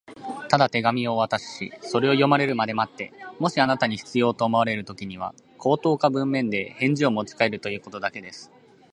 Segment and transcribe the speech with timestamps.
[0.49, 8.51] 「ただ手紙をお渡しし、それを読まれるまで待って、もしあなたに必要と思われるときには、口頭か文面で返事をもちかえるということだけです」